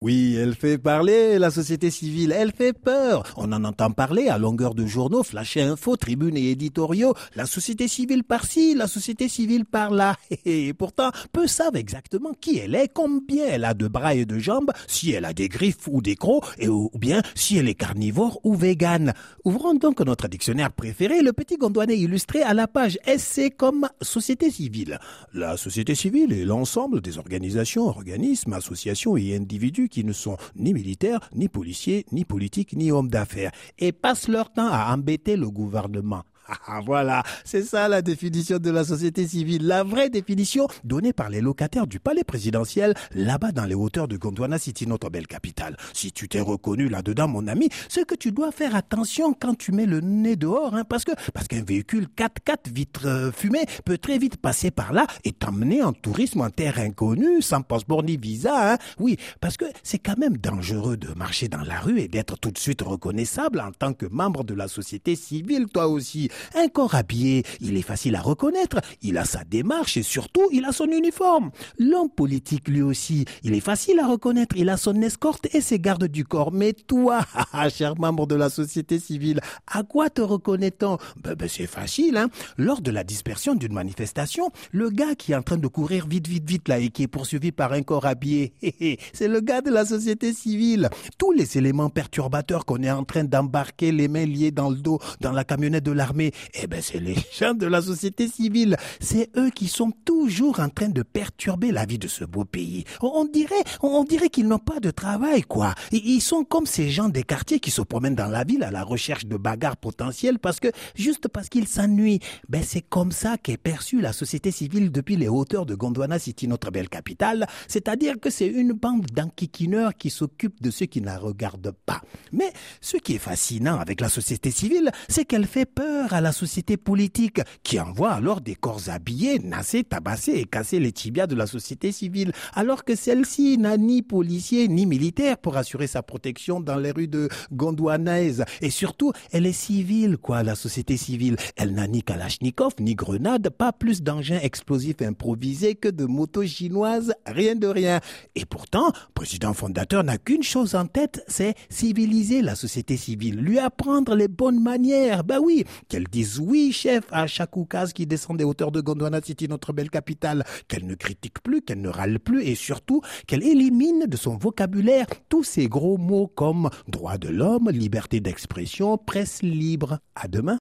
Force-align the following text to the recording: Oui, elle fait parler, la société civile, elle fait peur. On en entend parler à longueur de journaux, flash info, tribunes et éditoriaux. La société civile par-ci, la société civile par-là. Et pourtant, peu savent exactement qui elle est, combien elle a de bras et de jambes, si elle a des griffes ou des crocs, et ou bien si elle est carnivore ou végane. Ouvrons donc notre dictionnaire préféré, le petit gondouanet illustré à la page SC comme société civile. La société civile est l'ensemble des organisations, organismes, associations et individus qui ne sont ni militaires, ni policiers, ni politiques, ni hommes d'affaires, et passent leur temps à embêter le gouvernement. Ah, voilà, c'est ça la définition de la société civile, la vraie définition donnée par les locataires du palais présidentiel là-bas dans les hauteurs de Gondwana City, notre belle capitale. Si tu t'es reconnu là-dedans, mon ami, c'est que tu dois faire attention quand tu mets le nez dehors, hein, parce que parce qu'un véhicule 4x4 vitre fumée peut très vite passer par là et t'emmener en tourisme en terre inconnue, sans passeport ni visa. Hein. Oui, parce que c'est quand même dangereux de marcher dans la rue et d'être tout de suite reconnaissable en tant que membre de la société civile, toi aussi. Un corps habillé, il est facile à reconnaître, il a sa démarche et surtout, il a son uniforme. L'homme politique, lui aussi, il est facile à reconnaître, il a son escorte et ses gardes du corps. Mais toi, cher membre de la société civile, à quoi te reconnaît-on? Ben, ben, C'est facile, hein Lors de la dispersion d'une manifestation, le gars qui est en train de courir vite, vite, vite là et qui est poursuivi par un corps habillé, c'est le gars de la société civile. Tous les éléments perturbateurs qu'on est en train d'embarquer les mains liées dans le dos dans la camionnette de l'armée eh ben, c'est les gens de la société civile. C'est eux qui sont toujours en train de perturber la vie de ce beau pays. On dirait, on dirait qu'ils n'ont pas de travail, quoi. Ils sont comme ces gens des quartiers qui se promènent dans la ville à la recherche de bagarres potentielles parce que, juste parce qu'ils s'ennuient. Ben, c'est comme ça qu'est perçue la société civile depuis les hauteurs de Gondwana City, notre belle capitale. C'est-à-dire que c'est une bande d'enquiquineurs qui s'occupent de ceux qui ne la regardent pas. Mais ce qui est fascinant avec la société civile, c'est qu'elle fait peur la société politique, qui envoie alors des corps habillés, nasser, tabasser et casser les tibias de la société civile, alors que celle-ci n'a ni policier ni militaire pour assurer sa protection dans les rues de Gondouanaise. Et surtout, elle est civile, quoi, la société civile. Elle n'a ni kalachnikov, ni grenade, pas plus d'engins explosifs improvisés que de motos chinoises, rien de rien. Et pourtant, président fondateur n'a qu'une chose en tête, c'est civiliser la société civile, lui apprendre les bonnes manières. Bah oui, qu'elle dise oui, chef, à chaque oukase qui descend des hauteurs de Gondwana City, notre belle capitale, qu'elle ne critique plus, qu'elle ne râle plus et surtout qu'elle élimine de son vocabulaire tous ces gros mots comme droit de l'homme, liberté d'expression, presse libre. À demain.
Oui, 0.00 0.36
elle 0.36 0.54
fait 0.54 0.78
parler, 0.78 1.40
la 1.40 1.50
société 1.50 1.90
civile, 1.90 2.30
elle 2.30 2.52
fait 2.52 2.72
peur. 2.72 3.24
On 3.36 3.50
en 3.52 3.64
entend 3.64 3.90
parler 3.90 4.28
à 4.28 4.38
longueur 4.38 4.76
de 4.76 4.86
journaux, 4.86 5.24
flash 5.24 5.56
info, 5.56 5.96
tribunes 5.96 6.36
et 6.36 6.52
éditoriaux. 6.52 7.14
La 7.34 7.46
société 7.46 7.88
civile 7.88 8.22
par-ci, 8.22 8.76
la 8.76 8.86
société 8.86 9.28
civile 9.28 9.64
par-là. 9.64 10.14
Et 10.44 10.72
pourtant, 10.72 11.10
peu 11.32 11.48
savent 11.48 11.74
exactement 11.74 12.32
qui 12.40 12.58
elle 12.58 12.76
est, 12.76 12.86
combien 12.86 13.44
elle 13.46 13.64
a 13.64 13.74
de 13.74 13.88
bras 13.88 14.14
et 14.14 14.24
de 14.24 14.38
jambes, 14.38 14.70
si 14.86 15.10
elle 15.10 15.24
a 15.24 15.32
des 15.32 15.48
griffes 15.48 15.88
ou 15.88 16.00
des 16.00 16.14
crocs, 16.14 16.44
et 16.58 16.68
ou 16.68 16.92
bien 16.94 17.20
si 17.34 17.56
elle 17.56 17.68
est 17.68 17.74
carnivore 17.74 18.38
ou 18.44 18.54
végane. 18.54 19.14
Ouvrons 19.44 19.74
donc 19.74 20.00
notre 20.00 20.28
dictionnaire 20.28 20.70
préféré, 20.70 21.22
le 21.22 21.32
petit 21.32 21.56
gondouanet 21.56 21.98
illustré 21.98 22.42
à 22.42 22.54
la 22.54 22.68
page 22.68 23.00
SC 23.04 23.56
comme 23.56 23.88
société 24.00 24.48
civile. 24.52 25.00
La 25.34 25.56
société 25.56 25.96
civile 25.96 26.32
est 26.32 26.44
l'ensemble 26.44 27.00
des 27.00 27.18
organisations, 27.18 27.88
organismes, 27.88 28.52
associations 28.52 29.16
et 29.16 29.34
individus 29.34 29.87
qui 29.88 30.04
ne 30.04 30.12
sont 30.12 30.36
ni 30.56 30.72
militaires, 30.72 31.20
ni 31.34 31.48
policiers, 31.48 32.06
ni 32.12 32.24
politiques, 32.24 32.74
ni 32.74 32.90
hommes 32.90 33.08
d'affaires, 33.08 33.52
et 33.78 33.92
passent 33.92 34.28
leur 34.28 34.52
temps 34.52 34.68
à 34.70 34.92
embêter 34.94 35.36
le 35.36 35.50
gouvernement. 35.50 36.24
Ah, 36.48 36.80
voilà, 36.84 37.22
c'est 37.44 37.62
ça 37.62 37.88
la 37.88 38.00
définition 38.00 38.58
de 38.58 38.70
la 38.70 38.82
société 38.82 39.26
civile, 39.26 39.66
la 39.66 39.84
vraie 39.84 40.08
définition 40.08 40.66
donnée 40.82 41.12
par 41.12 41.28
les 41.28 41.42
locataires 41.42 41.86
du 41.86 42.00
palais 42.00 42.24
présidentiel 42.24 42.94
là-bas 43.14 43.52
dans 43.52 43.66
les 43.66 43.74
hauteurs 43.74 44.08
de 44.08 44.16
Gondwana 44.16 44.58
City, 44.58 44.86
notre 44.86 45.10
belle 45.10 45.26
capitale. 45.26 45.76
Si 45.92 46.10
tu 46.10 46.26
t'es 46.26 46.40
reconnu 46.40 46.88
là-dedans, 46.88 47.28
mon 47.28 47.48
ami, 47.48 47.68
c'est 47.90 48.06
que 48.06 48.14
tu 48.14 48.32
dois 48.32 48.50
faire 48.50 48.74
attention 48.74 49.34
quand 49.38 49.56
tu 49.56 49.72
mets 49.72 49.84
le 49.84 50.00
nez 50.00 50.36
dehors, 50.36 50.74
hein, 50.74 50.84
parce 50.84 51.04
que 51.04 51.12
parce 51.34 51.48
qu'un 51.48 51.62
véhicule 51.62 52.08
4x4 52.16 52.72
vitre 52.72 53.30
fumée 53.34 53.66
peut 53.84 53.98
très 53.98 54.16
vite 54.16 54.38
passer 54.38 54.70
par 54.70 54.94
là 54.94 55.06
et 55.24 55.32
t'emmener 55.32 55.82
en 55.82 55.92
tourisme 55.92 56.40
en 56.40 56.50
terre 56.50 56.78
inconnue, 56.78 57.42
sans 57.42 57.60
passeport 57.60 58.02
ni 58.02 58.16
visa. 58.16 58.72
Hein. 58.72 58.78
Oui, 58.98 59.18
parce 59.42 59.58
que 59.58 59.66
c'est 59.82 59.98
quand 59.98 60.16
même 60.16 60.38
dangereux 60.38 60.96
de 60.96 61.12
marcher 61.14 61.48
dans 61.48 61.62
la 61.62 61.80
rue 61.80 62.00
et 62.00 62.08
d'être 62.08 62.38
tout 62.38 62.50
de 62.50 62.58
suite 62.58 62.80
reconnaissable 62.80 63.60
en 63.60 63.72
tant 63.72 63.92
que 63.92 64.06
membre 64.06 64.44
de 64.44 64.54
la 64.54 64.68
société 64.68 65.14
civile, 65.14 65.66
toi 65.66 65.88
aussi. 65.88 66.30
Un 66.54 66.68
corps 66.68 66.94
habillé, 66.94 67.44
il 67.60 67.76
est 67.76 67.82
facile 67.82 68.16
à 68.16 68.20
reconnaître, 68.20 68.80
il 69.02 69.18
a 69.18 69.24
sa 69.24 69.44
démarche 69.44 69.96
et 69.96 70.02
surtout, 70.02 70.48
il 70.52 70.64
a 70.64 70.72
son 70.72 70.86
uniforme. 70.86 71.50
L'homme 71.78 72.10
politique, 72.10 72.68
lui 72.68 72.82
aussi, 72.82 73.24
il 73.42 73.54
est 73.54 73.60
facile 73.60 74.00
à 74.00 74.06
reconnaître, 74.06 74.56
il 74.56 74.68
a 74.68 74.76
son 74.76 75.00
escorte 75.02 75.48
et 75.54 75.60
ses 75.60 75.78
gardes 75.78 76.06
du 76.06 76.24
corps. 76.24 76.52
Mais 76.52 76.72
toi, 76.72 77.20
cher 77.70 77.98
membre 77.98 78.26
de 78.26 78.34
la 78.34 78.50
société 78.50 78.98
civile, 78.98 79.40
à 79.66 79.82
quoi 79.82 80.10
te 80.10 80.20
reconnaît-on? 80.20 80.98
Ben, 81.22 81.34
ben, 81.34 81.48
C'est 81.48 81.66
facile, 81.66 82.16
hein 82.16 82.28
Lors 82.56 82.80
de 82.80 82.90
la 82.90 83.04
dispersion 83.04 83.54
d'une 83.54 83.72
manifestation, 83.72 84.50
le 84.72 84.90
gars 84.90 85.14
qui 85.14 85.32
est 85.32 85.36
en 85.36 85.42
train 85.42 85.56
de 85.56 85.66
courir 85.66 86.06
vite, 86.06 86.28
vite, 86.28 86.48
vite 86.48 86.68
là 86.68 86.78
et 86.78 86.90
qui 86.90 87.04
est 87.04 87.08
poursuivi 87.08 87.52
par 87.52 87.72
un 87.72 87.82
corps 87.82 88.06
habillé, 88.06 88.52
c'est 89.12 89.28
le 89.28 89.40
gars 89.40 89.60
de 89.60 89.70
la 89.70 89.84
société 89.84 90.32
civile. 90.32 90.88
Tous 91.18 91.32
les 91.32 91.58
éléments 91.58 91.90
perturbateurs 91.90 92.64
qu'on 92.64 92.82
est 92.82 92.90
en 92.90 93.04
train 93.04 93.24
d'embarquer 93.24 93.92
les 93.92 94.08
mains 94.08 94.26
liées 94.26 94.50
dans 94.50 94.70
le 94.70 94.76
dos 94.76 94.98
dans 95.20 95.32
la 95.32 95.44
camionnette 95.44 95.84
de 95.84 95.92
l'armée 95.92 96.27
eh 96.54 96.66
ben, 96.66 96.80
c'est 96.82 97.00
les 97.00 97.16
gens 97.38 97.54
de 97.54 97.66
la 97.66 97.82
société 97.82 98.28
civile. 98.28 98.76
C'est 99.00 99.30
eux 99.36 99.50
qui 99.50 99.68
sont 99.68 99.92
toujours 100.04 100.60
en 100.60 100.68
train 100.68 100.88
de 100.88 101.02
perturber 101.02 101.72
la 101.72 101.86
vie 101.86 101.98
de 101.98 102.08
ce 102.08 102.24
beau 102.24 102.44
pays. 102.44 102.84
On 103.00 103.24
dirait, 103.24 103.64
on 103.82 104.04
dirait 104.04 104.30
qu'ils 104.30 104.48
n'ont 104.48 104.58
pas 104.58 104.80
de 104.80 104.90
travail, 104.90 105.42
quoi. 105.42 105.74
Ils 105.92 106.20
sont 106.20 106.44
comme 106.44 106.66
ces 106.66 106.90
gens 106.90 107.08
des 107.08 107.22
quartiers 107.22 107.60
qui 107.60 107.70
se 107.70 107.82
promènent 107.82 108.14
dans 108.14 108.28
la 108.28 108.44
ville 108.44 108.62
à 108.62 108.70
la 108.70 108.82
recherche 108.82 109.26
de 109.26 109.36
bagarres 109.36 109.76
potentielles 109.76 110.38
parce 110.38 110.60
que, 110.60 110.68
juste 110.94 111.28
parce 111.28 111.48
qu'ils 111.48 111.68
s'ennuient. 111.68 112.20
Ben, 112.48 112.62
c'est 112.64 112.82
comme 112.82 113.12
ça 113.12 113.36
qu'est 113.38 113.56
perçue 113.56 114.00
la 114.00 114.12
société 114.12 114.50
civile 114.50 114.90
depuis 114.90 115.16
les 115.16 115.28
hauteurs 115.28 115.66
de 115.66 115.74
Gondwana 115.74 116.18
City, 116.18 116.48
notre 116.48 116.70
belle 116.70 116.88
capitale. 116.88 117.46
C'est-à-dire 117.66 118.20
que 118.20 118.30
c'est 118.30 118.46
une 118.46 118.72
bande 118.72 119.06
d'enquiquineurs 119.06 119.94
qui 119.94 120.10
s'occupent 120.10 120.62
de 120.62 120.70
ceux 120.70 120.86
qui 120.86 121.00
ne 121.00 121.06
la 121.06 121.18
regardent 121.18 121.74
pas. 121.86 122.00
Mais 122.32 122.52
ce 122.80 122.96
qui 122.96 123.14
est 123.14 123.18
fascinant 123.18 123.78
avec 123.78 124.00
la 124.00 124.08
société 124.08 124.50
civile, 124.50 124.90
c'est 125.08 125.24
qu'elle 125.24 125.46
fait 125.46 125.66
peur 125.66 126.12
la 126.20 126.32
société 126.32 126.76
politique, 126.76 127.40
qui 127.62 127.80
envoie 127.80 128.12
alors 128.12 128.40
des 128.40 128.54
corps 128.54 128.88
habillés, 128.88 129.38
nasser, 129.38 129.84
tabasser 129.84 130.32
et 130.32 130.44
casser 130.44 130.80
les 130.80 130.92
tibias 130.92 131.26
de 131.26 131.34
la 131.34 131.46
société 131.46 131.92
civile, 131.92 132.32
alors 132.54 132.84
que 132.84 132.94
celle-ci 132.94 133.58
n'a 133.58 133.76
ni 133.76 134.02
policier 134.02 134.68
ni 134.68 134.86
militaire 134.86 135.38
pour 135.38 135.56
assurer 135.56 135.86
sa 135.86 136.02
protection 136.02 136.60
dans 136.60 136.76
les 136.76 136.90
rues 136.90 137.08
de 137.08 137.28
Gondouanaise. 137.52 138.44
Et 138.60 138.70
surtout, 138.70 139.12
elle 139.32 139.46
est 139.46 139.52
civile, 139.52 140.16
quoi, 140.16 140.42
la 140.42 140.54
société 140.54 140.96
civile. 140.96 141.36
Elle 141.56 141.74
n'a 141.74 141.86
ni 141.86 142.02
kalachnikov, 142.02 142.74
ni 142.80 142.94
grenade, 142.94 143.50
pas 143.50 143.72
plus 143.72 144.02
d'engins 144.02 144.40
explosifs 144.40 145.02
improvisés 145.02 145.74
que 145.74 145.88
de 145.88 146.04
motos 146.04 146.46
chinoises, 146.46 147.12
rien 147.26 147.54
de 147.54 147.66
rien. 147.66 148.00
Et 148.34 148.44
pourtant, 148.44 148.92
président 149.14 149.54
fondateur 149.54 150.04
n'a 150.04 150.18
qu'une 150.18 150.42
chose 150.42 150.74
en 150.74 150.86
tête, 150.86 151.24
c'est 151.28 151.54
civiliser 151.68 152.42
la 152.42 152.54
société 152.54 152.96
civile, 152.96 153.36
lui 153.36 153.58
apprendre 153.58 154.14
les 154.14 154.28
bonnes 154.28 154.62
manières. 154.62 155.24
Bah 155.24 155.38
oui, 155.40 155.64
qu'elle 155.98 156.06
dise 156.08 156.38
oui, 156.38 156.70
chef, 156.70 157.04
à 157.10 157.26
chaque 157.26 157.56
oukase 157.56 157.92
qui 157.92 158.06
descend 158.06 158.36
des 158.36 158.44
hauteurs 158.44 158.70
de 158.70 158.80
Gondwana 158.80 159.20
City, 159.20 159.48
notre 159.48 159.72
belle 159.72 159.90
capitale, 159.90 160.44
qu'elle 160.68 160.86
ne 160.86 160.94
critique 160.94 161.42
plus, 161.42 161.60
qu'elle 161.60 161.80
ne 161.80 161.88
râle 161.88 162.20
plus 162.20 162.44
et 162.44 162.54
surtout 162.54 163.02
qu'elle 163.26 163.42
élimine 163.42 164.06
de 164.06 164.16
son 164.16 164.36
vocabulaire 164.36 165.06
tous 165.28 165.42
ces 165.42 165.68
gros 165.68 165.98
mots 165.98 166.28
comme 166.28 166.70
droit 166.86 167.18
de 167.18 167.28
l'homme, 167.28 167.70
liberté 167.70 168.20
d'expression, 168.20 168.96
presse 168.96 169.42
libre. 169.42 169.98
À 170.14 170.28
demain. 170.28 170.56